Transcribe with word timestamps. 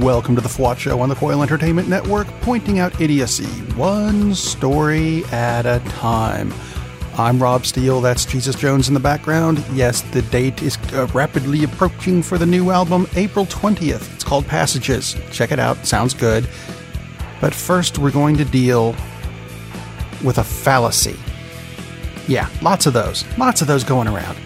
Welcome 0.00 0.34
to 0.34 0.40
the 0.40 0.48
FWOT 0.48 0.76
Show 0.78 0.98
on 0.98 1.08
the 1.08 1.14
Coil 1.14 1.40
Entertainment 1.40 1.88
Network, 1.88 2.26
pointing 2.40 2.80
out 2.80 3.00
idiocy 3.00 3.46
one 3.74 4.34
story 4.34 5.24
at 5.26 5.66
a 5.66 5.78
time. 5.90 6.52
I'm 7.16 7.40
Rob 7.40 7.64
Steele, 7.64 8.00
that's 8.00 8.24
Jesus 8.24 8.56
Jones 8.56 8.88
in 8.88 8.94
the 8.94 9.00
background. 9.00 9.64
Yes, 9.72 10.00
the 10.00 10.22
date 10.22 10.62
is 10.62 10.76
uh, 10.94 11.06
rapidly 11.14 11.62
approaching 11.62 12.22
for 12.22 12.38
the 12.38 12.46
new 12.46 12.70
album, 12.70 13.06
April 13.14 13.46
20th. 13.46 14.12
It's 14.14 14.24
called 14.24 14.46
Passages. 14.48 15.14
Check 15.30 15.52
it 15.52 15.60
out, 15.60 15.86
sounds 15.86 16.12
good. 16.12 16.48
But 17.40 17.54
first, 17.54 17.98
we're 17.98 18.10
going 18.10 18.36
to 18.38 18.44
deal 18.44 18.96
with 20.24 20.38
a 20.38 20.44
fallacy. 20.44 21.16
Yeah, 22.26 22.48
lots 22.62 22.86
of 22.86 22.94
those. 22.94 23.24
Lots 23.38 23.60
of 23.60 23.68
those 23.68 23.84
going 23.84 24.08
around. 24.08 24.38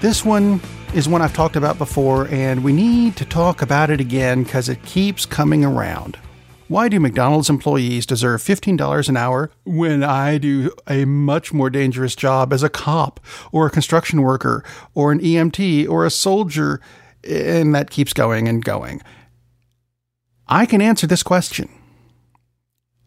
This 0.00 0.24
one 0.24 0.62
is 0.94 1.08
one 1.08 1.22
I've 1.22 1.32
talked 1.32 1.56
about 1.56 1.78
before, 1.78 2.28
and 2.28 2.62
we 2.62 2.72
need 2.72 3.16
to 3.16 3.24
talk 3.24 3.62
about 3.62 3.88
it 3.88 4.00
again 4.00 4.42
because 4.42 4.68
it 4.68 4.84
keeps 4.84 5.24
coming 5.24 5.64
around. 5.64 6.18
Why 6.68 6.88
do 6.88 7.00
McDonald's 7.00 7.48
employees 7.48 8.04
deserve 8.04 8.42
$15 8.42 9.08
an 9.08 9.16
hour 9.16 9.50
when 9.64 10.02
I 10.02 10.38
do 10.38 10.70
a 10.86 11.04
much 11.04 11.52
more 11.52 11.70
dangerous 11.70 12.14
job 12.14 12.52
as 12.52 12.62
a 12.62 12.68
cop 12.68 13.20
or 13.52 13.66
a 13.66 13.70
construction 13.70 14.22
worker 14.22 14.64
or 14.94 15.12
an 15.12 15.20
EMT 15.20 15.88
or 15.88 16.04
a 16.04 16.10
soldier? 16.10 16.80
And 17.28 17.74
that 17.74 17.90
keeps 17.90 18.12
going 18.12 18.46
and 18.48 18.64
going. 18.64 19.02
I 20.46 20.66
can 20.66 20.82
answer 20.82 21.06
this 21.06 21.22
question. 21.22 21.68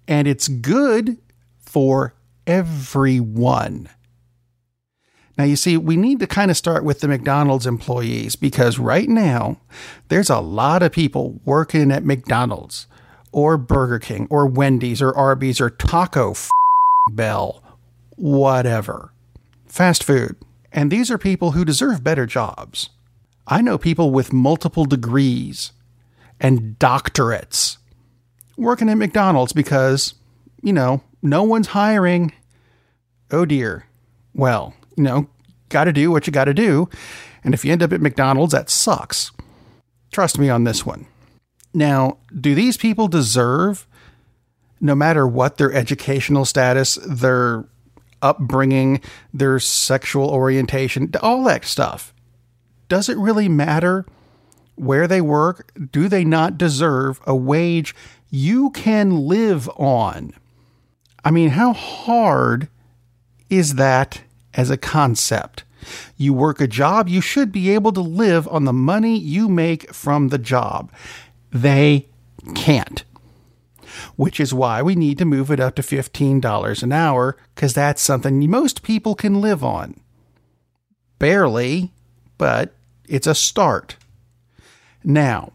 And 0.07 0.27
it's 0.27 0.47
good 0.47 1.17
for 1.59 2.15
everyone. 2.47 3.89
Now, 5.37 5.43
you 5.43 5.55
see, 5.55 5.75
we 5.75 5.97
need 5.97 6.19
to 6.19 6.27
kind 6.27 6.49
of 6.49 6.55
start 6.55 6.83
with 6.83 7.01
the 7.01 7.07
McDonald's 7.07 7.67
employees 7.67 8.35
because 8.35 8.79
right 8.79 9.09
now 9.09 9.57
there's 10.07 10.29
a 10.29 10.39
lot 10.39 10.81
of 10.81 10.93
people 10.93 11.41
working 11.43 11.91
at 11.91 12.05
McDonald's 12.05 12.87
or 13.33 13.57
Burger 13.57 13.99
King 13.99 14.27
or 14.29 14.47
Wendy's 14.47 15.01
or 15.01 15.13
Arby's 15.13 15.59
or 15.59 15.69
Taco 15.69 16.35
Bell, 17.11 17.61
whatever. 18.15 19.11
Fast 19.67 20.03
food. 20.03 20.37
And 20.71 20.89
these 20.89 21.11
are 21.11 21.17
people 21.17 21.51
who 21.51 21.65
deserve 21.65 22.03
better 22.03 22.25
jobs. 22.25 22.89
I 23.47 23.61
know 23.61 23.77
people 23.77 24.11
with 24.11 24.33
multiple 24.33 24.85
degrees 24.85 25.71
and 26.39 26.77
doctorates 26.79 27.77
working 28.57 28.89
at 28.89 28.97
McDonald's 28.97 29.53
because, 29.53 30.15
you 30.61 30.73
know, 30.73 31.03
no 31.21 31.43
one's 31.43 31.67
hiring. 31.67 32.33
Oh 33.31 33.45
dear. 33.45 33.85
Well, 34.33 34.73
you 34.95 35.03
know, 35.03 35.27
got 35.69 35.85
to 35.85 35.93
do 35.93 36.11
what 36.11 36.27
you 36.27 36.33
got 36.33 36.45
to 36.45 36.53
do. 36.53 36.89
And 37.43 37.53
if 37.53 37.63
you 37.63 37.71
end 37.71 37.83
up 37.83 37.93
at 37.93 38.01
McDonald's, 38.01 38.53
that 38.53 38.69
sucks. 38.69 39.31
Trust 40.11 40.39
me 40.39 40.49
on 40.49 40.63
this 40.63 40.85
one. 40.85 41.07
Now, 41.73 42.17
do 42.39 42.55
these 42.55 42.77
people 42.77 43.07
deserve, 43.07 43.85
no 44.79 44.95
matter 44.95 45.27
what 45.27 45.57
their 45.57 45.73
educational 45.73 46.45
status, 46.45 46.95
their 47.05 47.65
upbringing, 48.21 49.01
their 49.33 49.59
sexual 49.59 50.29
orientation, 50.29 51.11
all 51.21 51.43
that 51.43 51.65
stuff, 51.65 52.13
does 52.87 53.09
it 53.09 53.17
really 53.17 53.49
matter 53.49 54.05
where 54.75 55.07
they 55.07 55.21
work? 55.21 55.71
Do 55.91 56.07
they 56.07 56.23
not 56.23 56.57
deserve 56.57 57.19
a 57.27 57.35
wage 57.35 57.93
you 58.29 58.69
can 58.71 59.27
live 59.27 59.69
on? 59.77 60.33
I 61.23 61.31
mean, 61.31 61.49
how 61.49 61.73
hard 61.73 62.69
is 63.49 63.75
that 63.75 64.21
as 64.55 64.69
a 64.69 64.77
concept. 64.77 65.63
You 66.17 66.33
work 66.33 66.59
a 66.59 66.67
job, 66.67 67.07
you 67.07 67.21
should 67.21 67.51
be 67.51 67.69
able 67.69 67.91
to 67.91 68.01
live 68.01 68.47
on 68.47 68.65
the 68.65 68.73
money 68.73 69.17
you 69.17 69.47
make 69.47 69.93
from 69.93 70.29
the 70.29 70.39
job. 70.39 70.91
They 71.51 72.07
can't. 72.55 73.03
Which 74.15 74.39
is 74.39 74.53
why 74.53 74.81
we 74.81 74.95
need 74.95 75.17
to 75.19 75.25
move 75.25 75.51
it 75.51 75.59
up 75.59 75.75
to 75.75 75.81
$15 75.81 76.83
an 76.83 76.91
hour, 76.91 77.37
because 77.53 77.73
that's 77.73 78.01
something 78.01 78.49
most 78.49 78.81
people 78.81 79.15
can 79.15 79.41
live 79.41 79.63
on. 79.63 79.99
Barely, 81.19 81.91
but 82.37 82.73
it's 83.07 83.27
a 83.27 83.35
start. 83.35 83.95
Now, 85.03 85.53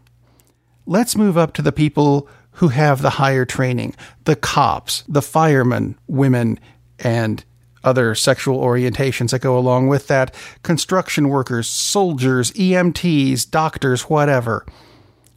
let's 0.85 1.15
move 1.15 1.37
up 1.37 1.53
to 1.53 1.61
the 1.61 1.71
people 1.71 2.27
who 2.53 2.69
have 2.69 3.01
the 3.01 3.11
higher 3.11 3.45
training 3.45 3.95
the 4.23 4.35
cops, 4.35 5.03
the 5.07 5.21
firemen, 5.21 5.97
women, 6.07 6.59
and 6.99 7.43
other 7.83 8.15
sexual 8.15 8.59
orientations 8.59 9.31
that 9.31 9.41
go 9.41 9.57
along 9.57 9.87
with 9.87 10.07
that 10.07 10.33
construction 10.63 11.29
workers, 11.29 11.67
soldiers, 11.67 12.51
EMTs, 12.51 13.49
doctors, 13.49 14.03
whatever, 14.03 14.65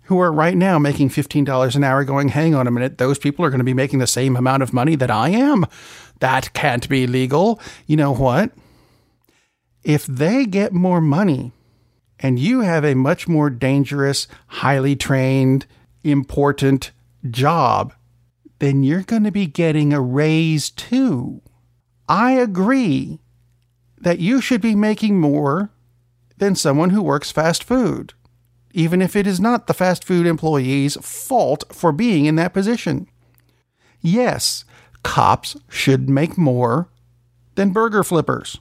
who 0.04 0.20
are 0.20 0.32
right 0.32 0.56
now 0.56 0.78
making 0.78 1.08
$15 1.08 1.76
an 1.76 1.84
hour 1.84 2.04
going, 2.04 2.28
hang 2.28 2.54
on 2.54 2.66
a 2.66 2.70
minute, 2.70 2.98
those 2.98 3.18
people 3.18 3.44
are 3.44 3.50
going 3.50 3.58
to 3.58 3.64
be 3.64 3.74
making 3.74 3.98
the 3.98 4.06
same 4.06 4.36
amount 4.36 4.62
of 4.62 4.72
money 4.72 4.96
that 4.96 5.10
I 5.10 5.30
am. 5.30 5.64
That 6.20 6.52
can't 6.52 6.88
be 6.88 7.06
legal. 7.06 7.60
You 7.86 7.96
know 7.96 8.14
what? 8.14 8.52
If 9.82 10.06
they 10.06 10.46
get 10.46 10.72
more 10.72 11.00
money 11.00 11.52
and 12.18 12.38
you 12.38 12.60
have 12.60 12.84
a 12.84 12.94
much 12.94 13.28
more 13.28 13.50
dangerous, 13.50 14.28
highly 14.46 14.96
trained, 14.96 15.66
important 16.02 16.92
job, 17.30 17.92
then 18.58 18.82
you're 18.82 19.02
going 19.02 19.24
to 19.24 19.32
be 19.32 19.46
getting 19.46 19.92
a 19.92 20.00
raise 20.00 20.70
too. 20.70 21.42
I 22.08 22.32
agree 22.32 23.20
that 24.00 24.18
you 24.18 24.40
should 24.40 24.60
be 24.60 24.74
making 24.74 25.20
more 25.20 25.70
than 26.36 26.54
someone 26.54 26.90
who 26.90 27.02
works 27.02 27.30
fast 27.30 27.64
food, 27.64 28.12
even 28.72 29.00
if 29.00 29.16
it 29.16 29.26
is 29.26 29.40
not 29.40 29.66
the 29.66 29.74
fast 29.74 30.04
food 30.04 30.26
employee's 30.26 30.96
fault 30.96 31.64
for 31.72 31.92
being 31.92 32.26
in 32.26 32.36
that 32.36 32.52
position. 32.52 33.06
Yes, 34.00 34.64
cops 35.02 35.56
should 35.68 36.08
make 36.08 36.36
more 36.36 36.88
than 37.54 37.70
burger 37.70 38.04
flippers. 38.04 38.58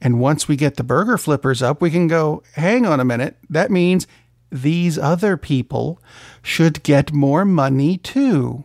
And 0.00 0.18
once 0.18 0.48
we 0.48 0.56
get 0.56 0.76
the 0.76 0.82
burger 0.82 1.18
flippers 1.18 1.62
up, 1.62 1.82
we 1.82 1.90
can 1.90 2.08
go, 2.08 2.42
hang 2.54 2.86
on 2.86 3.00
a 3.00 3.04
minute, 3.04 3.36
that 3.50 3.70
means 3.70 4.06
these 4.50 4.98
other 4.98 5.36
people 5.36 6.00
should 6.42 6.82
get 6.82 7.12
more 7.12 7.44
money 7.44 7.98
too. 7.98 8.64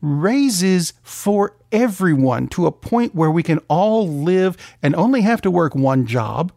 Raises 0.00 0.94
for 1.02 1.56
everyone 1.72 2.48
to 2.48 2.66
a 2.66 2.72
point 2.72 3.14
where 3.14 3.30
we 3.30 3.42
can 3.42 3.58
all 3.68 4.08
live 4.08 4.56
and 4.82 4.94
only 4.94 5.22
have 5.22 5.40
to 5.42 5.50
work 5.50 5.74
one 5.74 6.06
job 6.06 6.52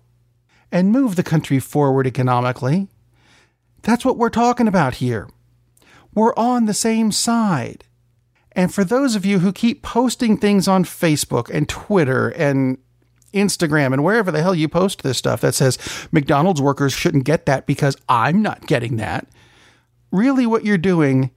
and 0.72 0.92
move 0.92 1.16
the 1.16 1.24
country 1.24 1.60
forward 1.60 2.08
economically. 2.08 2.88
That's 3.84 4.06
what 4.06 4.18
we're 4.18 4.30
talking 4.30 4.68
about 4.68 4.96
here. 4.96 5.30
We're 6.14 6.34
on 6.36 6.66
the 6.66 6.74
same 6.74 7.12
side. 7.12 7.86
And 8.54 8.74
for 8.74 8.84
those 8.84 9.16
of 9.16 9.26
you 9.26 9.40
who 9.40 9.52
keep 9.52 9.82
posting 9.82 10.38
things 10.38 10.68
on 10.68 10.84
Facebook 10.84 11.50
and 11.50 11.68
Twitter 11.68 12.30
and 12.30 12.78
Instagram 13.34 13.94
and 13.94 14.04
wherever 14.04 14.32
the 14.32 14.42
hell 14.42 14.54
you 14.54 14.70
post 14.70 15.02
this 15.02 15.18
stuff 15.18 15.42
that 15.42 15.56
says 15.56 15.78
McDonald's 16.12 16.62
workers 16.62 16.94
shouldn't 16.94 17.26
get 17.26 17.46
that 17.48 17.66
because 17.66 17.98
I'm 18.08 18.42
not 18.42 18.68
getting 18.68 18.98
that, 18.98 19.28
really 20.12 20.46
what 20.46 20.64
you're 20.64 20.78
doing 20.78 21.32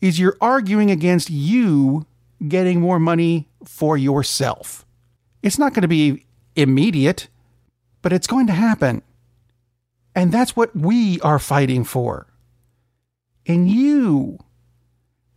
is 0.00 0.18
you're 0.18 0.36
arguing 0.40 0.90
against 0.90 1.30
you 1.30 2.06
getting 2.46 2.80
more 2.80 2.98
money 2.98 3.48
for 3.64 3.96
yourself. 3.96 4.86
It's 5.42 5.58
not 5.58 5.74
going 5.74 5.82
to 5.82 5.88
be 5.88 6.26
immediate, 6.54 7.28
but 8.02 8.12
it's 8.12 8.26
going 8.26 8.46
to 8.46 8.52
happen. 8.52 9.02
And 10.14 10.32
that's 10.32 10.56
what 10.56 10.74
we 10.74 11.20
are 11.20 11.38
fighting 11.38 11.84
for. 11.84 12.26
And 13.46 13.70
you, 13.70 14.38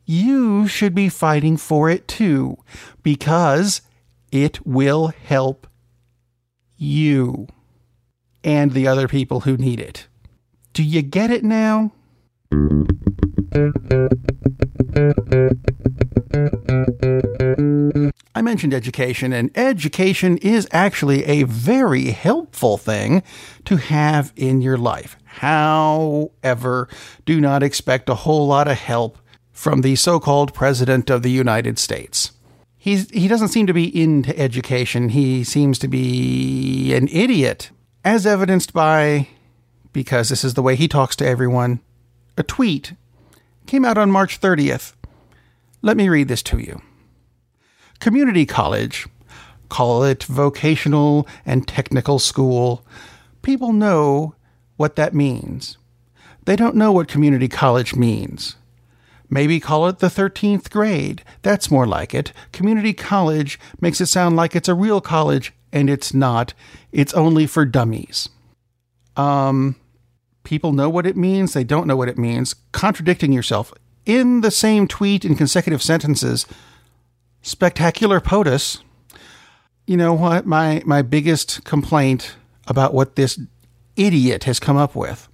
you 0.06 0.68
should 0.68 0.94
be 0.94 1.08
fighting 1.08 1.58
for 1.58 1.90
it 1.90 2.08
too, 2.08 2.58
because 3.04 3.82
it 4.32 4.66
will 4.66 5.08
help 5.08 5.68
you 6.78 7.48
and 8.44 8.72
the 8.74 8.88
other 8.88 9.08
people 9.08 9.42
who 9.42 9.56
need 9.56 9.80
it. 9.80 10.08
Do 10.74 10.84
you 10.84 11.02
get 11.02 11.30
it 11.30 11.44
now? 11.44 11.92
I 18.34 18.42
mentioned 18.42 18.74
education, 18.74 19.34
and 19.34 19.52
education 19.56 20.38
is 20.38 20.68
actually 20.72 21.26
a 21.26 21.44
very 21.44 22.12
helpful 22.12 22.78
thing 22.78 23.24
to 23.66 23.76
have 23.78 24.32
in 24.36 24.62
your 24.62 24.78
life. 24.78 25.18
However, 25.26 26.88
do 27.26 27.40
not 27.42 27.64
expect 27.64 28.10
a 28.10 28.16
whole 28.16 28.48
lot 28.48 28.68
of 28.68 28.78
help 28.78 29.18
from 29.52 29.82
the 29.82 29.96
so 29.96 30.20
called 30.20 30.54
President 30.54 31.10
of 31.10 31.22
the 31.22 31.32
United 31.32 31.78
States. 31.78 32.32
He's, 32.78 33.10
he 33.12 33.28
doesn't 33.28 33.50
seem 33.50 33.68
to 33.68 33.74
be 33.74 34.02
into 34.02 34.38
education. 34.40 35.10
He 35.10 35.44
seems 35.44 35.78
to 35.80 35.88
be 35.88 36.94
an 36.96 37.08
idiot, 37.10 37.70
as 38.04 38.26
evidenced 38.26 38.74
by, 38.74 39.28
because 39.94 40.30
this 40.30 40.44
is 40.44 40.56
the 40.56 40.64
way 40.64 40.76
he 40.76 40.88
talks 40.88 41.16
to 41.18 41.28
everyone, 41.28 41.80
a 42.38 42.44
tweet 42.44 42.94
came 43.68 43.86
out 43.86 43.98
on 43.98 44.10
March 44.10 44.42
30th. 44.42 44.94
Let 45.82 45.98
me 45.98 46.10
read 46.10 46.28
this 46.28 46.44
to 46.44 46.60
you. 46.60 46.82
Community 48.00 48.46
college, 48.46 49.08
call 49.70 50.04
it 50.04 50.24
vocational 50.24 51.28
and 51.46 51.68
technical 51.68 52.20
school, 52.20 52.86
people 53.42 53.74
know 53.74 54.36
what 54.78 54.96
that 54.96 55.14
means. 55.14 55.78
They 56.46 56.56
don't 56.56 56.76
know 56.76 56.92
what 56.92 57.08
community 57.08 57.48
college 57.48 57.96
means. 57.96 58.56
Maybe 59.30 59.60
call 59.60 59.88
it 59.88 60.00
the 60.00 60.08
13th 60.08 60.70
grade. 60.70 61.24
That's 61.42 61.72
more 61.72 61.88
like 61.88 62.14
it. 62.14 62.34
Community 62.52 62.94
college 62.94 63.60
makes 63.80 64.02
it 64.02 64.08
sound 64.08 64.36
like 64.36 64.56
it's 64.56 64.68
a 64.68 64.76
real 64.76 65.00
college, 65.00 65.54
and 65.72 65.90
it's 65.90 66.14
not. 66.14 66.54
It's 66.92 67.14
only 67.14 67.48
for 67.48 67.64
dummies. 67.64 68.28
Um, 69.16 69.78
people 70.44 70.74
know 70.74 70.90
what 70.90 71.06
it 71.06 71.16
means, 71.16 71.54
they 71.54 71.64
don't 71.64 71.88
know 71.88 71.96
what 71.96 72.10
it 72.10 72.18
means. 72.18 72.56
Contradicting 72.72 73.32
yourself. 73.32 73.74
In 74.06 74.42
the 74.42 74.52
same 74.52 74.88
tweet 74.88 75.24
in 75.24 75.36
consecutive 75.36 75.82
sentences, 75.82 76.46
spectacular 77.42 78.20
POTUS. 78.20 78.82
You 79.86 79.98
know 79.98 80.14
what? 80.14 80.46
My, 80.46 80.82
my 80.86 81.02
biggest 81.02 81.64
complaint 81.64 82.36
about 82.68 82.94
what 82.94 83.16
this 83.16 83.40
idiot 83.96 84.46
has 84.46 84.60
come 84.60 84.78
up 84.78 84.96
with 84.96 85.28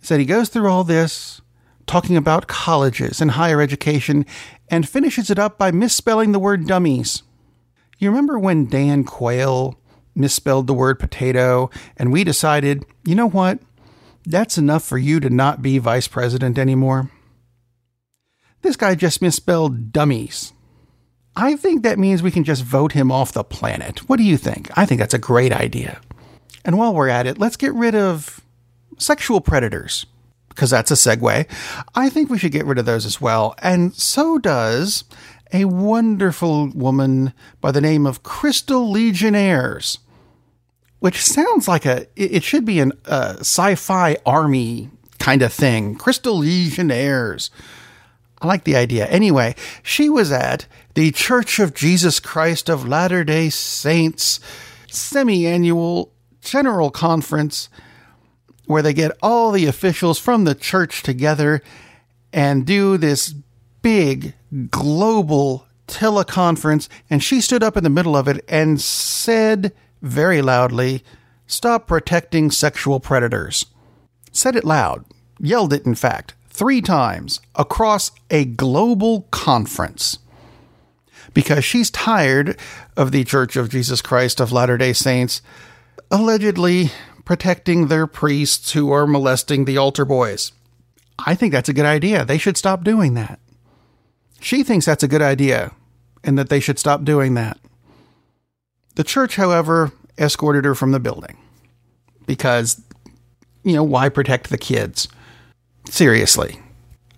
is 0.00 0.08
that 0.08 0.20
he 0.20 0.26
goes 0.26 0.48
through 0.48 0.68
all 0.68 0.84
this 0.84 1.40
talking 1.86 2.16
about 2.16 2.46
colleges 2.46 3.20
and 3.20 3.32
higher 3.32 3.60
education 3.60 4.24
and 4.68 4.88
finishes 4.88 5.30
it 5.30 5.38
up 5.38 5.58
by 5.58 5.70
misspelling 5.70 6.32
the 6.32 6.38
word 6.38 6.66
dummies. 6.66 7.22
You 7.98 8.08
remember 8.10 8.38
when 8.38 8.66
Dan 8.66 9.04
Quayle 9.04 9.78
misspelled 10.14 10.66
the 10.66 10.74
word 10.74 10.98
potato 10.98 11.70
and 11.96 12.12
we 12.12 12.24
decided, 12.24 12.84
you 13.04 13.14
know 13.14 13.28
what? 13.28 13.60
That's 14.24 14.58
enough 14.58 14.84
for 14.84 14.98
you 14.98 15.20
to 15.20 15.30
not 15.30 15.62
be 15.62 15.78
vice 15.78 16.08
president 16.08 16.58
anymore? 16.58 17.10
This 18.62 18.76
guy 18.76 18.94
just 18.94 19.20
misspelled 19.22 19.92
dummies. 19.92 20.52
I 21.34 21.56
think 21.56 21.82
that 21.82 21.98
means 21.98 22.22
we 22.22 22.30
can 22.30 22.44
just 22.44 22.62
vote 22.62 22.92
him 22.92 23.10
off 23.10 23.32
the 23.32 23.44
planet. 23.44 24.08
What 24.08 24.18
do 24.18 24.22
you 24.22 24.36
think? 24.36 24.70
I 24.76 24.86
think 24.86 25.00
that's 25.00 25.14
a 25.14 25.18
great 25.18 25.52
idea. 25.52 26.00
And 26.64 26.78
while 26.78 26.94
we're 26.94 27.08
at 27.08 27.26
it, 27.26 27.38
let's 27.38 27.56
get 27.56 27.72
rid 27.74 27.94
of 27.94 28.40
sexual 28.98 29.40
predators 29.40 30.06
because 30.48 30.70
that's 30.70 30.90
a 30.90 30.94
segue. 30.94 31.46
I 31.94 32.10
think 32.10 32.30
we 32.30 32.38
should 32.38 32.52
get 32.52 32.66
rid 32.66 32.78
of 32.78 32.86
those 32.86 33.06
as 33.06 33.20
well. 33.20 33.54
And 33.62 33.94
so 33.94 34.38
does 34.38 35.04
a 35.52 35.64
wonderful 35.64 36.68
woman 36.68 37.32
by 37.60 37.72
the 37.72 37.80
name 37.80 38.06
of 38.06 38.22
Crystal 38.22 38.90
Legionnaires, 38.90 39.98
which 41.00 41.22
sounds 41.22 41.66
like 41.66 41.86
a, 41.86 42.06
it 42.14 42.42
should 42.42 42.64
be 42.64 42.80
a 42.80 42.90
sci 43.40 43.74
fi 43.74 44.16
army 44.24 44.90
kind 45.18 45.42
of 45.42 45.52
thing. 45.52 45.96
Crystal 45.96 46.38
Legionnaires. 46.38 47.50
I 48.42 48.48
like 48.48 48.64
the 48.64 48.76
idea. 48.76 49.06
Anyway, 49.06 49.54
she 49.84 50.08
was 50.08 50.32
at 50.32 50.66
the 50.94 51.12
Church 51.12 51.60
of 51.60 51.74
Jesus 51.74 52.18
Christ 52.18 52.68
of 52.68 52.86
Latter 52.86 53.22
day 53.22 53.50
Saints 53.50 54.40
semi 54.88 55.46
annual 55.46 56.12
general 56.40 56.90
conference 56.90 57.68
where 58.66 58.82
they 58.82 58.92
get 58.92 59.16
all 59.22 59.52
the 59.52 59.66
officials 59.66 60.18
from 60.18 60.42
the 60.44 60.56
church 60.56 61.04
together 61.04 61.62
and 62.32 62.66
do 62.66 62.96
this 62.96 63.32
big 63.80 64.34
global 64.70 65.66
teleconference. 65.86 66.88
And 67.08 67.22
she 67.22 67.40
stood 67.40 67.62
up 67.62 67.76
in 67.76 67.84
the 67.84 67.90
middle 67.90 68.16
of 68.16 68.26
it 68.26 68.44
and 68.48 68.80
said 68.80 69.72
very 70.00 70.42
loudly, 70.42 71.04
Stop 71.46 71.86
protecting 71.86 72.50
sexual 72.50 72.98
predators. 72.98 73.66
Said 74.32 74.56
it 74.56 74.64
loud, 74.64 75.04
yelled 75.38 75.72
it, 75.72 75.86
in 75.86 75.94
fact, 75.94 76.34
three 76.52 76.82
times 76.82 77.40
across 77.54 78.10
a 78.30 78.44
global 78.44 79.22
conference. 79.30 80.18
Because 81.34 81.64
she's 81.64 81.90
tired 81.90 82.58
of 82.96 83.10
the 83.10 83.24
Church 83.24 83.56
of 83.56 83.70
Jesus 83.70 84.02
Christ 84.02 84.38
of 84.38 84.52
Latter 84.52 84.76
day 84.76 84.92
Saints 84.92 85.40
allegedly 86.10 86.90
protecting 87.24 87.86
their 87.86 88.06
priests 88.06 88.72
who 88.72 88.92
are 88.92 89.06
molesting 89.06 89.64
the 89.64 89.78
altar 89.78 90.04
boys. 90.04 90.52
I 91.18 91.34
think 91.34 91.52
that's 91.52 91.68
a 91.68 91.74
good 91.74 91.86
idea. 91.86 92.24
They 92.24 92.38
should 92.38 92.58
stop 92.58 92.84
doing 92.84 93.14
that. 93.14 93.38
She 94.40 94.62
thinks 94.62 94.84
that's 94.84 95.04
a 95.04 95.08
good 95.08 95.22
idea 95.22 95.72
and 96.22 96.38
that 96.38 96.50
they 96.50 96.60
should 96.60 96.78
stop 96.78 97.04
doing 97.04 97.34
that. 97.34 97.58
The 98.96 99.04
church, 99.04 99.36
however, 99.36 99.92
escorted 100.18 100.64
her 100.66 100.74
from 100.74 100.90
the 100.90 101.00
building 101.00 101.38
because, 102.26 102.82
you 103.64 103.74
know, 103.74 103.84
why 103.84 104.10
protect 104.10 104.50
the 104.50 104.58
kids? 104.58 105.08
Seriously. 105.92 106.58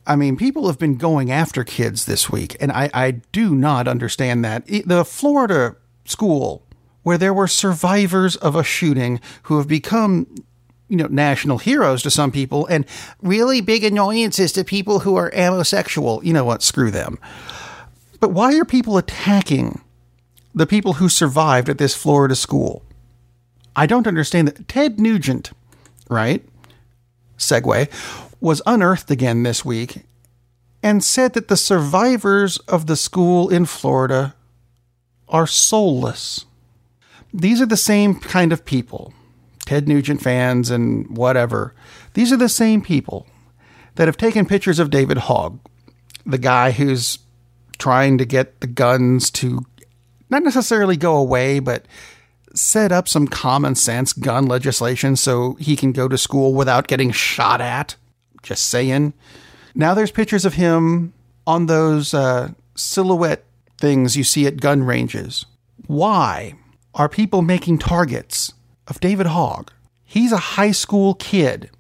I 0.04 0.16
mean, 0.16 0.36
people 0.36 0.66
have 0.66 0.80
been 0.80 0.96
going 0.96 1.30
after 1.30 1.62
kids 1.62 2.06
this 2.06 2.28
week, 2.28 2.56
and 2.58 2.72
I, 2.72 2.90
I 2.92 3.10
do 3.12 3.54
not 3.54 3.86
understand 3.86 4.44
that. 4.44 4.66
The 4.66 5.04
Florida 5.04 5.76
school 6.06 6.66
where 7.04 7.16
there 7.16 7.32
were 7.32 7.46
survivors 7.46 8.34
of 8.34 8.56
a 8.56 8.64
shooting 8.64 9.20
who 9.44 9.58
have 9.58 9.68
become 9.68 10.26
you 10.88 10.96
know 10.96 11.06
national 11.06 11.58
heroes 11.58 12.02
to 12.02 12.10
some 12.10 12.32
people 12.32 12.66
and 12.66 12.84
really 13.22 13.60
big 13.60 13.84
annoyances 13.84 14.50
to 14.52 14.64
people 14.64 14.98
who 14.98 15.14
are 15.14 15.30
homosexual 15.36 16.20
you 16.24 16.32
know 16.32 16.44
what 16.44 16.60
screw 16.60 16.90
them. 16.90 17.16
But 18.18 18.32
why 18.32 18.58
are 18.58 18.64
people 18.64 18.98
attacking 18.98 19.82
the 20.52 20.66
people 20.66 20.94
who 20.94 21.08
survived 21.08 21.68
at 21.68 21.78
this 21.78 21.94
Florida 21.94 22.34
school? 22.34 22.82
I 23.76 23.86
don't 23.86 24.08
understand 24.08 24.48
that. 24.48 24.66
Ted 24.66 24.98
nugent 24.98 25.52
right? 26.10 26.44
Segue 27.38 27.88
was 28.44 28.62
unearthed 28.66 29.10
again 29.10 29.42
this 29.42 29.64
week 29.64 30.04
and 30.82 31.02
said 31.02 31.32
that 31.32 31.48
the 31.48 31.56
survivors 31.56 32.58
of 32.68 32.86
the 32.86 32.96
school 32.96 33.48
in 33.48 33.64
Florida 33.64 34.34
are 35.28 35.46
soulless 35.46 36.44
these 37.34 37.60
are 37.60 37.66
the 37.66 37.76
same 37.76 38.14
kind 38.14 38.52
of 38.52 38.64
people, 38.64 39.12
Ted 39.66 39.88
Nugent 39.88 40.22
fans 40.22 40.70
and 40.70 41.16
whatever. 41.16 41.74
These 42.14 42.32
are 42.32 42.36
the 42.36 42.48
same 42.48 42.80
people 42.80 43.26
that 43.96 44.06
have 44.06 44.16
taken 44.16 44.46
pictures 44.46 44.78
of 44.78 44.88
David 44.88 45.18
Hogg, 45.18 45.58
the 46.24 46.38
guy 46.38 46.70
who's 46.70 47.18
trying 47.76 48.18
to 48.18 48.24
get 48.24 48.60
the 48.60 48.68
guns 48.68 49.32
to 49.32 49.66
not 50.30 50.44
necessarily 50.44 50.96
go 50.96 51.16
away, 51.16 51.58
but 51.58 51.86
set 52.54 52.92
up 52.92 53.08
some 53.08 53.26
common 53.26 53.74
sense 53.74 54.12
gun 54.12 54.46
legislation 54.46 55.16
so 55.16 55.54
he 55.54 55.74
can 55.74 55.90
go 55.90 56.06
to 56.06 56.16
school 56.16 56.54
without 56.54 56.86
getting 56.86 57.10
shot 57.10 57.60
at. 57.60 57.96
Just 58.44 58.68
saying. 58.68 59.14
Now 59.74 59.94
there's 59.94 60.12
pictures 60.12 60.44
of 60.44 60.54
him 60.54 61.12
on 61.44 61.66
those 61.66 62.14
uh, 62.14 62.52
silhouette 62.76 63.44
things 63.78 64.16
you 64.16 64.22
see 64.22 64.46
at 64.46 64.60
gun 64.60 64.84
ranges. 64.84 65.46
Why? 65.88 66.54
are 66.94 67.08
people 67.08 67.42
making 67.42 67.78
targets 67.78 68.52
of 68.86 69.00
David 69.00 69.26
Hogg. 69.26 69.72
He's 70.04 70.32
a 70.32 70.54
high 70.54 70.70
school 70.70 71.14
kid. 71.14 71.70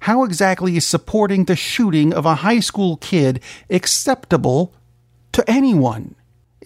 How 0.00 0.24
exactly 0.24 0.76
is 0.76 0.86
supporting 0.86 1.44
the 1.44 1.56
shooting 1.56 2.12
of 2.12 2.26
a 2.26 2.36
high 2.36 2.60
school 2.60 2.98
kid 2.98 3.40
acceptable 3.70 4.74
to 5.32 5.48
anyone? 5.50 6.16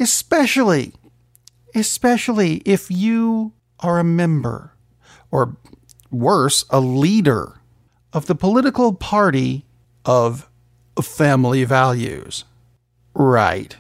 Especially, 0.01 0.93
especially 1.75 2.57
if 2.65 2.91
you 2.91 3.53
are 3.81 4.01
a 4.01 4.05
member, 4.05 4.73
or 5.31 5.57
worse, 6.11 6.65
a 6.71 6.81
leader 6.81 7.61
of 8.15 8.27
the 8.27 8.35
political 8.35 8.95
party 8.95 9.67
of 10.07 10.49
family 11.03 11.65
values. 11.65 12.45
Right. 13.13 13.77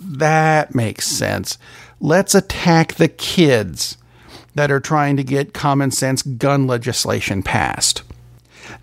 That 0.00 0.74
makes 0.74 1.06
sense. 1.06 1.58
Let's 2.00 2.34
attack 2.34 2.94
the 2.94 3.08
kids 3.08 3.98
that 4.54 4.70
are 4.70 4.80
trying 4.80 5.16
to 5.18 5.24
get 5.24 5.52
common 5.52 5.90
sense 5.90 6.22
gun 6.22 6.66
legislation 6.66 7.42
passed. 7.42 8.02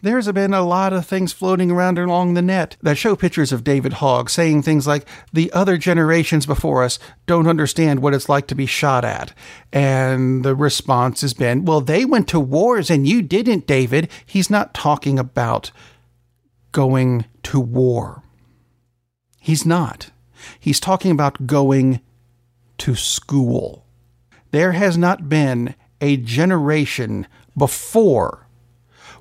There's 0.01 0.31
been 0.31 0.53
a 0.53 0.61
lot 0.65 0.93
of 0.93 1.05
things 1.05 1.33
floating 1.33 1.71
around 1.71 1.97
along 1.97 2.33
the 2.33 2.41
net 2.41 2.77
that 2.81 2.97
show 2.97 3.15
pictures 3.15 3.51
of 3.51 3.63
David 3.63 3.93
Hogg 3.93 4.29
saying 4.29 4.61
things 4.61 4.85
like, 4.85 5.07
the 5.33 5.51
other 5.51 5.77
generations 5.77 6.45
before 6.45 6.83
us 6.83 6.99
don't 7.25 7.47
understand 7.47 8.01
what 8.01 8.13
it's 8.13 8.29
like 8.29 8.45
to 8.47 8.55
be 8.55 8.65
shot 8.65 9.03
at. 9.03 9.33
And 9.73 10.45
the 10.45 10.53
response 10.53 11.21
has 11.21 11.33
been, 11.33 11.65
well, 11.65 11.81
they 11.81 12.05
went 12.05 12.27
to 12.29 12.39
wars 12.39 12.89
and 12.91 13.07
you 13.07 13.21
didn't, 13.21 13.65
David. 13.65 14.09
He's 14.25 14.49
not 14.49 14.73
talking 14.73 15.17
about 15.17 15.71
going 16.71 17.25
to 17.43 17.59
war. 17.59 18.21
He's 19.39 19.65
not. 19.65 20.11
He's 20.59 20.79
talking 20.79 21.11
about 21.11 21.47
going 21.47 22.01
to 22.79 22.95
school. 22.95 23.85
There 24.51 24.73
has 24.73 24.97
not 24.97 25.29
been 25.29 25.75
a 26.01 26.17
generation 26.17 27.27
before 27.57 28.44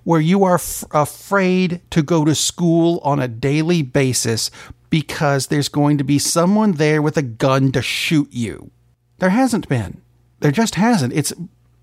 where 0.05 0.21
you 0.21 0.45
are 0.45 0.55
f- 0.55 0.85
afraid 0.91 1.81
to 1.91 2.03
go 2.03 2.25
to 2.25 2.35
school 2.35 3.01
on 3.03 3.19
a 3.19 3.29
daily 3.29 3.83
basis 3.83 4.51
because 4.91 5.49
there's 5.49 5.69
going 5.69 5.99
to 5.99 6.05
be 6.05 6.19
someone 6.19 6.73
there 6.73 7.03
with 7.03 7.17
a 7.17 7.23
gun 7.23 7.73
to 7.73 7.83
shoot 7.83 8.29
you. 8.31 8.71
There 9.19 9.31
hasn't 9.31 9.69
been. 9.69 10.01
There 10.41 10.53
just 10.53 10.77
hasn't. 10.77 11.13
It's 11.15 11.33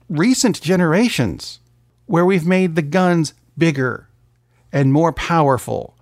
recent 0.09 0.61
generations 0.61 1.59
where 2.05 2.25
we've 2.25 2.45
made 2.45 2.75
the 2.75 2.81
guns 2.81 3.33
bigger 3.57 4.07
and 4.71 4.93
more 4.93 5.11
powerful 5.11 5.97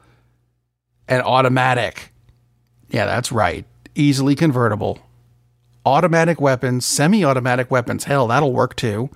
and 1.08 1.24
automatic. 1.24 2.12
Yeah, 2.90 3.06
that's 3.06 3.32
right. 3.32 3.66
Easily 3.96 4.36
convertible 4.36 5.00
automatic 5.86 6.40
weapons, 6.40 6.86
semi 6.86 7.24
automatic 7.24 7.72
weapons, 7.72 8.04
hell, 8.04 8.28
that'll 8.28 8.54
work 8.54 8.76
too, 8.76 9.10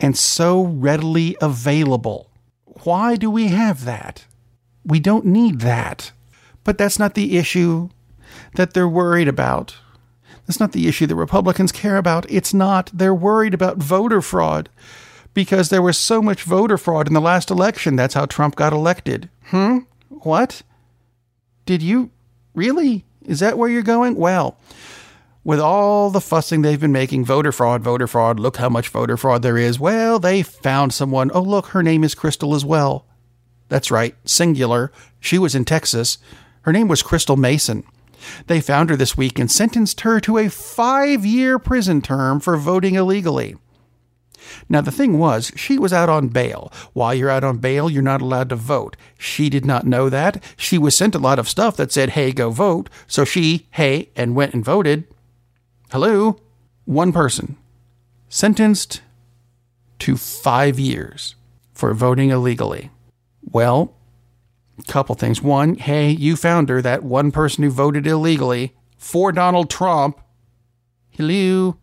and 0.00 0.16
so 0.16 0.64
readily 0.64 1.36
available. 1.40 2.28
Why 2.84 3.16
do 3.16 3.30
we 3.30 3.48
have 3.48 3.84
that? 3.84 4.24
We 4.84 5.00
don't 5.00 5.26
need 5.26 5.60
that. 5.60 6.12
But 6.64 6.78
that's 6.78 6.98
not 6.98 7.14
the 7.14 7.36
issue 7.36 7.88
that 8.54 8.74
they're 8.74 8.88
worried 8.88 9.28
about. 9.28 9.76
That's 10.46 10.60
not 10.60 10.72
the 10.72 10.88
issue 10.88 11.06
that 11.06 11.16
Republicans 11.16 11.72
care 11.72 11.96
about. 11.96 12.28
It's 12.30 12.52
not. 12.52 12.90
They're 12.92 13.14
worried 13.14 13.54
about 13.54 13.78
voter 13.78 14.20
fraud 14.20 14.68
because 15.34 15.68
there 15.68 15.82
was 15.82 15.96
so 15.96 16.20
much 16.20 16.42
voter 16.42 16.76
fraud 16.76 17.06
in 17.06 17.14
the 17.14 17.20
last 17.20 17.50
election. 17.50 17.96
That's 17.96 18.14
how 18.14 18.26
Trump 18.26 18.56
got 18.56 18.72
elected. 18.72 19.28
Hmm? 19.44 19.78
What? 20.08 20.62
Did 21.64 21.82
you 21.82 22.10
really? 22.54 23.04
Is 23.24 23.40
that 23.40 23.56
where 23.56 23.68
you're 23.68 23.82
going? 23.82 24.16
Well, 24.16 24.58
with 25.44 25.58
all 25.60 26.10
the 26.10 26.20
fussing 26.20 26.62
they've 26.62 26.80
been 26.80 26.92
making, 26.92 27.24
voter 27.24 27.52
fraud, 27.52 27.82
voter 27.82 28.06
fraud, 28.06 28.38
look 28.38 28.58
how 28.58 28.68
much 28.68 28.88
voter 28.88 29.16
fraud 29.16 29.42
there 29.42 29.58
is. 29.58 29.80
Well, 29.80 30.18
they 30.18 30.42
found 30.42 30.94
someone. 30.94 31.30
Oh, 31.34 31.42
look, 31.42 31.66
her 31.68 31.82
name 31.82 32.04
is 32.04 32.14
Crystal 32.14 32.54
as 32.54 32.64
well. 32.64 33.06
That's 33.68 33.90
right, 33.90 34.14
singular. 34.24 34.92
She 35.18 35.38
was 35.38 35.54
in 35.54 35.64
Texas. 35.64 36.18
Her 36.62 36.72
name 36.72 36.88
was 36.88 37.02
Crystal 37.02 37.36
Mason. 37.36 37.84
They 38.46 38.60
found 38.60 38.90
her 38.90 38.96
this 38.96 39.16
week 39.16 39.38
and 39.38 39.50
sentenced 39.50 40.02
her 40.02 40.20
to 40.20 40.38
a 40.38 40.48
five 40.48 41.26
year 41.26 41.58
prison 41.58 42.02
term 42.02 42.38
for 42.38 42.56
voting 42.56 42.94
illegally. 42.94 43.56
Now, 44.68 44.80
the 44.80 44.90
thing 44.90 45.18
was, 45.18 45.52
she 45.56 45.78
was 45.78 45.92
out 45.92 46.08
on 46.08 46.28
bail. 46.28 46.72
While 46.92 47.14
you're 47.14 47.30
out 47.30 47.44
on 47.44 47.58
bail, 47.58 47.88
you're 47.88 48.02
not 48.02 48.20
allowed 48.20 48.48
to 48.50 48.56
vote. 48.56 48.96
She 49.18 49.48
did 49.48 49.64
not 49.64 49.86
know 49.86 50.08
that. 50.08 50.42
She 50.56 50.78
was 50.78 50.96
sent 50.96 51.14
a 51.14 51.20
lot 51.20 51.38
of 51.38 51.48
stuff 51.48 51.76
that 51.76 51.92
said, 51.92 52.10
hey, 52.10 52.32
go 52.32 52.50
vote. 52.50 52.90
So 53.06 53.24
she, 53.24 53.66
hey, 53.72 54.10
and 54.14 54.34
went 54.34 54.54
and 54.54 54.64
voted. 54.64 55.04
Hello? 55.92 56.38
One 56.86 57.12
person 57.12 57.58
sentenced 58.30 59.02
to 59.98 60.16
five 60.16 60.78
years 60.80 61.34
for 61.74 61.92
voting 61.92 62.30
illegally. 62.30 62.90
Well, 63.42 63.94
a 64.78 64.90
couple 64.90 65.14
things. 65.16 65.42
One, 65.42 65.74
hey, 65.74 66.08
you 66.08 66.34
found 66.34 66.70
her, 66.70 66.80
that 66.80 67.02
one 67.02 67.30
person 67.30 67.62
who 67.62 67.68
voted 67.68 68.06
illegally 68.06 68.74
for 68.96 69.32
Donald 69.32 69.68
Trump. 69.68 70.18
Hello? 71.10 71.76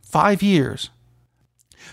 Five 0.00 0.42
years. 0.42 0.88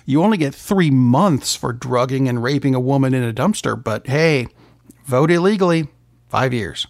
You 0.06 0.24
only 0.24 0.38
get 0.38 0.56
three 0.56 0.92
months 0.92 1.58
for 1.58 1.74
drugging 1.74 2.30
and 2.30 2.42
raping 2.42 2.74
a 2.74 2.80
woman 2.80 3.14
in 3.14 3.22
a 3.22 3.34
dumpster, 3.34 3.76
but 3.76 4.08
hey, 4.08 4.48
vote 5.04 5.30
illegally, 5.30 5.90
five 6.30 6.54
years. 6.54 6.88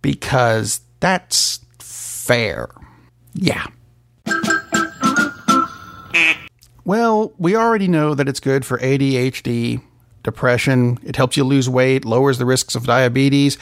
Because 0.00 0.80
that's 0.98 1.60
fair. 1.78 2.68
Yeah. 3.32 3.68
Well, 6.84 7.32
we 7.38 7.54
already 7.54 7.86
know 7.86 8.14
that 8.14 8.28
it's 8.28 8.40
good 8.40 8.64
for 8.64 8.78
ADHD, 8.78 9.82
depression, 10.22 10.98
it 11.04 11.16
helps 11.16 11.36
you 11.36 11.44
lose 11.44 11.68
weight, 11.68 12.04
lowers 12.04 12.38
the 12.38 12.46
risks 12.46 12.74
of 12.74 12.86
diabetes, 12.86 13.56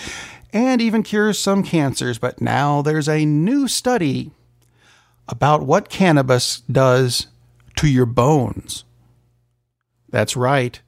and 0.52 0.80
even 0.80 1.02
cures 1.02 1.38
some 1.38 1.62
cancers. 1.62 2.18
But 2.18 2.40
now 2.40 2.80
there's 2.82 3.08
a 3.08 3.26
new 3.26 3.68
study 3.68 4.30
about 5.28 5.62
what 5.62 5.90
cannabis 5.90 6.60
does 6.60 7.26
to 7.76 7.88
your 7.88 8.06
bones. 8.06 8.84
That's 10.08 10.36
right. 10.36 10.80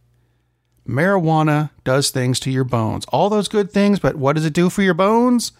Marijuana 0.88 1.70
does 1.84 2.10
things 2.10 2.40
to 2.40 2.50
your 2.50 2.64
bones. 2.64 3.04
All 3.06 3.28
those 3.28 3.46
good 3.46 3.70
things, 3.70 4.00
but 4.00 4.16
what 4.16 4.34
does 4.34 4.44
it 4.44 4.52
do 4.52 4.68
for 4.68 4.82
your 4.82 4.94
bones? 4.94 5.52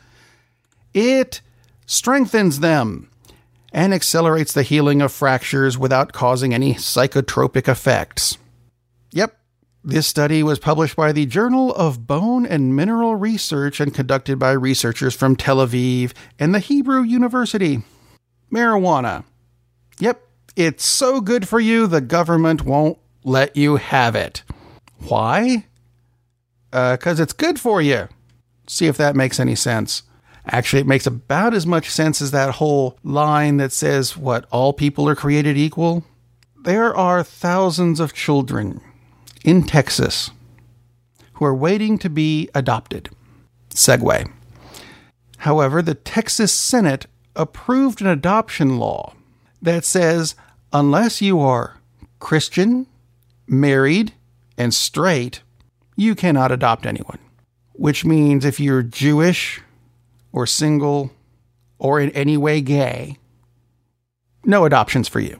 It 0.94 1.40
strengthens 1.86 2.60
them 2.60 3.08
and 3.72 3.92
accelerates 3.94 4.52
the 4.52 4.62
healing 4.62 5.00
of 5.02 5.12
fractures 5.12 5.78
without 5.78 6.12
causing 6.12 6.52
any 6.54 6.74
psychotropic 6.74 7.66
effects. 7.68 8.38
Yep, 9.10 9.36
this 9.82 10.06
study 10.06 10.42
was 10.42 10.58
published 10.58 10.94
by 10.94 11.10
the 11.10 11.26
Journal 11.26 11.74
of 11.74 12.06
Bone 12.06 12.46
and 12.46 12.76
Mineral 12.76 13.16
Research 13.16 13.80
and 13.80 13.92
conducted 13.92 14.38
by 14.38 14.52
researchers 14.52 15.14
from 15.14 15.34
Tel 15.34 15.56
Aviv 15.56 16.12
and 16.38 16.54
the 16.54 16.60
Hebrew 16.60 17.02
University. 17.02 17.82
Marijuana. 18.52 19.24
Yep, 19.98 20.22
it's 20.54 20.84
so 20.84 21.20
good 21.20 21.48
for 21.48 21.58
you, 21.58 21.86
the 21.86 22.00
government 22.00 22.64
won't 22.64 22.98
let 23.24 23.56
you 23.56 23.76
have 23.76 24.14
it. 24.14 24.42
Why? 24.98 25.66
Because 26.70 27.18
uh, 27.18 27.22
it's 27.22 27.32
good 27.32 27.58
for 27.58 27.80
you. 27.82 28.08
See 28.66 28.86
if 28.86 28.96
that 28.98 29.16
makes 29.16 29.40
any 29.40 29.54
sense. 29.54 30.02
Actually, 30.46 30.80
it 30.80 30.87
makes 30.87 31.06
about 31.06 31.54
as 31.54 31.66
much 31.66 31.90
sense 31.90 32.20
as 32.20 32.32
that 32.32 32.54
whole 32.54 32.99
line 33.04 33.58
that 33.58 33.72
says, 33.72 34.16
what, 34.16 34.44
all 34.50 34.72
people 34.72 35.08
are 35.08 35.14
created 35.14 35.56
equal? 35.56 36.04
There 36.61 36.94
are 36.94 37.22
thousands 37.22 38.00
of 38.00 38.12
children 38.12 38.80
in 39.44 39.64
Texas 39.64 40.30
who 41.34 41.44
are 41.44 41.54
waiting 41.54 41.99
to 41.99 42.11
be 42.11 42.49
adopted. 42.54 43.11
Segue. 43.70 44.30
However, 45.38 45.82
the 45.82 45.94
Texas 45.94 46.52
Senate 46.52 47.06
approved 47.34 48.00
an 48.00 48.06
adoption 48.06 48.78
law 48.78 49.14
that 49.61 49.84
says 49.84 50.34
unless 50.72 51.22
you 51.22 51.40
are 51.40 51.78
Christian, 52.20 52.87
married, 53.46 54.12
and 54.56 54.72
straight, 54.72 55.42
you 55.96 56.14
cannot 56.14 56.52
adopt 56.52 56.87
anyone. 56.87 57.18
Which 57.72 58.04
means 58.04 58.44
if 58.44 58.61
you're 58.61 58.82
Jewish, 58.82 59.61
or 60.32 60.46
single 60.46 61.12
or 61.78 62.00
in 62.00 62.10
any 62.10 62.36
way 62.36 62.60
gay, 62.60 63.16
no 64.44 64.64
adoptions 64.64 65.08
for 65.08 65.20
you. 65.20 65.38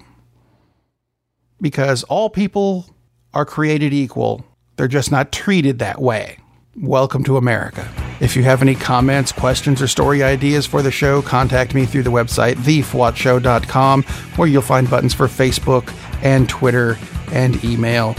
Because 1.61 2.03
all 2.05 2.29
people 2.29 2.87
are 3.33 3.45
created 3.45 3.93
equal, 3.93 4.45
they're 4.77 4.89
just 4.89 5.11
not 5.11 5.33
treated 5.33 5.79
that 5.79 6.01
way. 6.01 6.39
Welcome 6.77 7.23
to 7.25 7.37
America. 7.37 7.89
If 8.21 8.35
you 8.35 8.45
have 8.45 8.63
any 8.63 8.75
comments, 8.75 9.31
questions, 9.31 9.83
or 9.83 9.89
story 9.89 10.23
ideas 10.23 10.65
for 10.65 10.81
the 10.81 10.91
show, 10.91 11.23
contact 11.23 11.75
me 11.75 11.87
through 11.87 12.05
the 12.05 12.11
website, 12.11 12.55
thefwotshow.com, 12.55 14.03
where 14.37 14.49
you'll 14.49 14.63
find 14.63 14.89
buttons 14.89 15.13
for 15.13 15.27
Facebook 15.27 15.93
and 16.23 16.49
Twitter 16.49 16.99
and 17.31 17.63
email. 17.65 18.15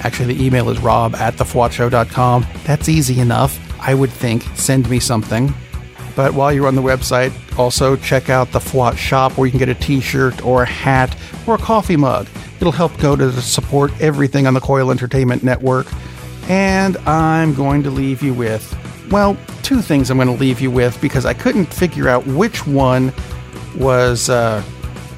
Actually, 0.00 0.34
the 0.34 0.44
email 0.44 0.70
is 0.70 0.80
rob 0.80 1.14
at 1.16 1.34
thefwotshow.com. 1.34 2.46
That's 2.64 2.88
easy 2.88 3.20
enough, 3.20 3.58
I 3.80 3.94
would 3.94 4.10
think. 4.10 4.42
Send 4.54 4.88
me 4.88 4.98
something. 4.98 5.52
But 6.14 6.34
while 6.34 6.52
you're 6.52 6.66
on 6.66 6.74
the 6.74 6.82
website, 6.82 7.32
also 7.58 7.96
check 7.96 8.28
out 8.28 8.52
the 8.52 8.58
FWOT 8.58 8.96
shop 8.96 9.36
where 9.38 9.46
you 9.46 9.50
can 9.50 9.58
get 9.58 9.68
a 9.68 9.74
t 9.74 10.00
shirt 10.00 10.44
or 10.44 10.62
a 10.62 10.66
hat 10.66 11.16
or 11.46 11.54
a 11.54 11.58
coffee 11.58 11.96
mug. 11.96 12.28
It'll 12.56 12.72
help 12.72 12.96
go 12.98 13.16
to 13.16 13.32
support 13.40 13.92
everything 14.00 14.46
on 14.46 14.54
the 14.54 14.60
Coil 14.60 14.90
Entertainment 14.90 15.42
Network. 15.42 15.86
And 16.48 16.96
I'm 16.98 17.54
going 17.54 17.82
to 17.84 17.90
leave 17.90 18.22
you 18.22 18.34
with, 18.34 18.76
well, 19.10 19.36
two 19.62 19.80
things 19.80 20.10
I'm 20.10 20.18
going 20.18 20.28
to 20.28 20.34
leave 20.34 20.60
you 20.60 20.70
with 20.70 21.00
because 21.00 21.24
I 21.24 21.34
couldn't 21.34 21.66
figure 21.66 22.08
out 22.08 22.26
which 22.26 22.66
one 22.66 23.12
was 23.76 24.28
uh, 24.28 24.62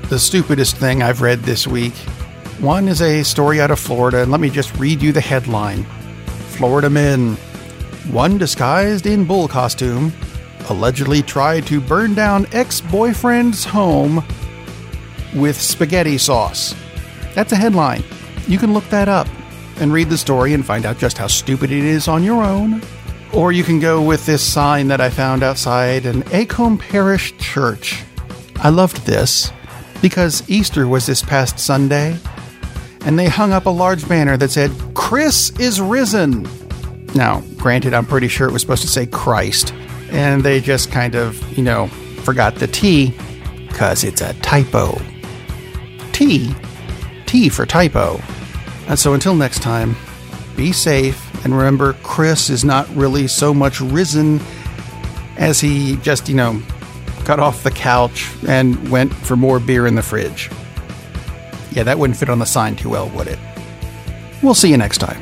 the 0.09 0.19
stupidest 0.19 0.77
thing 0.77 1.03
I've 1.03 1.23
read 1.23 1.41
this 1.41 1.67
week. 1.67 1.95
One 2.61 2.89
is 2.89 3.03
a 3.03 3.23
story 3.25 3.61
out 3.61 3.71
of 3.71 3.81
Florida, 3.81 4.23
and 4.23 4.31
let 4.31 4.41
me 4.41 4.49
just 4.49 4.77
read 4.77 5.03
you 5.03 5.13
the 5.13 5.21
headline 5.21 5.85
Florida 6.57 6.89
men. 6.89 7.35
One 8.13 8.39
disguised 8.39 9.07
in 9.07 9.25
bull 9.25 9.49
costume 9.49 10.13
allegedly 10.71 11.23
tried 11.23 11.67
to 11.67 11.81
burn 11.81 12.15
down 12.15 12.47
ex 12.53 12.81
boyfriend's 12.81 13.65
home 13.65 14.25
with 15.35 15.61
spaghetti 15.61 16.19
sauce. 16.19 16.75
That's 17.35 17.53
a 17.53 17.57
headline. 17.57 18.05
You 18.47 18.59
can 18.59 18.73
look 18.73 18.89
that 18.91 19.09
up 19.09 19.27
and 19.79 19.93
read 19.93 20.09
the 20.09 20.19
story 20.19 20.55
and 20.55 20.65
find 20.65 20.87
out 20.87 20.99
just 20.99 21.19
how 21.19 21.27
stupid 21.27 21.73
it 21.73 21.85
is 21.85 22.09
on 22.09 22.23
your 22.23 22.43
own. 22.43 22.83
Or 23.33 23.51
you 23.51 23.65
can 23.65 23.81
go 23.81 24.01
with 24.01 24.25
this 24.27 24.43
sign 24.43 24.89
that 24.89 25.01
I 25.01 25.11
found 25.11 25.43
outside 25.43 26.07
an 26.07 26.23
Acomb 26.25 26.79
Parish 26.79 27.37
church. 27.39 28.05
I 28.57 28.69
loved 28.69 29.05
this 29.07 29.53
because 30.01 30.49
Easter 30.49 30.87
was 30.87 31.07
this 31.07 31.23
past 31.23 31.59
Sunday, 31.59 32.17
and 33.05 33.19
they 33.19 33.27
hung 33.27 33.53
up 33.53 33.67
a 33.67 33.71
large 33.71 34.07
banner 34.09 34.37
that 34.37 34.51
said, 34.51 34.71
Chris 34.95 35.51
is 35.59 35.81
risen. 35.81 36.47
Now, 37.15 37.41
granted, 37.57 37.95
I'm 37.95 38.07
pretty 38.07 38.29
sure 38.29 38.49
it 38.49 38.53
was 38.53 38.63
supposed 38.63 38.83
to 38.83 38.89
say 38.89 39.07
Christ, 39.07 39.75
and 40.15 40.43
they 40.43 40.61
just 40.61 40.91
kind 40.93 41.17
of, 41.17 41.59
you 41.59 41.63
know, 41.65 41.89
forgot 42.23 42.55
the 42.55 42.69
T 42.69 43.13
because 43.69 44.05
it's 44.05 44.21
a 44.21 44.33
typo. 44.35 44.99
T, 46.13 46.55
T 47.27 47.49
for 47.49 47.67
typo. 47.67 48.21
And 48.87 48.99
so 48.99 49.13
until 49.13 49.35
next 49.35 49.61
time, 49.61 49.97
be 50.57 50.73
safe 50.73 51.21
and 51.45 51.57
remember 51.57 51.95
Chris 52.05 52.49
is 52.49 52.65
not 52.65 52.89
really 52.95 53.27
so 53.27 53.53
much 53.53 53.81
risen 53.81 54.41
as 55.37 55.61
he 55.61 55.97
just, 55.97 56.29
you 56.29 56.37
know, 56.37 56.63
got 57.25 57.41
off 57.41 57.65
the 57.65 57.71
couch 57.73 58.31
and 58.47 58.89
went 58.91 59.13
for 59.13 59.35
more 59.35 59.59
beer 59.59 59.87
in 59.87 59.97
the 59.97 60.03
fridge. 60.03 60.49
Yeah, 61.73 61.83
that 61.83 61.99
wouldn't 61.99 62.17
fit 62.17 62.31
on 62.31 62.39
the 62.39 62.47
sign 62.47 62.77
too 62.77 62.91
well, 62.91 63.09
would 63.11 63.27
it? 63.27 63.39
We'll 64.43 64.55
see 64.55 64.71
you 64.71 64.77
next 64.77 64.99
time. 64.99 65.21